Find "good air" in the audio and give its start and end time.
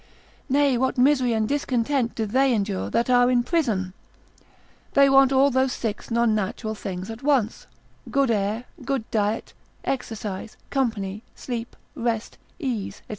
8.09-8.63